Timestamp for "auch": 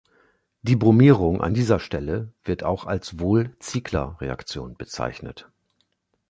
2.63-2.85